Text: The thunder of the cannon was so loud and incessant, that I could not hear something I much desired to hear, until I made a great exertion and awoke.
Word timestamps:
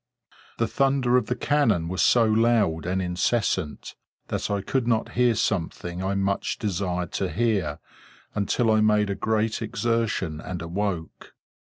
The 0.57 0.65
thunder 0.67 1.15
of 1.15 1.27
the 1.27 1.35
cannon 1.35 1.87
was 1.87 2.01
so 2.01 2.25
loud 2.25 2.87
and 2.87 3.03
incessant, 3.03 3.93
that 4.29 4.49
I 4.49 4.61
could 4.61 4.87
not 4.87 5.11
hear 5.11 5.35
something 5.35 6.03
I 6.03 6.15
much 6.15 6.57
desired 6.57 7.11
to 7.11 7.29
hear, 7.29 7.77
until 8.33 8.71
I 8.71 8.81
made 8.81 9.11
a 9.11 9.15
great 9.15 9.61
exertion 9.61 10.39
and 10.41 10.59
awoke. 10.63 11.35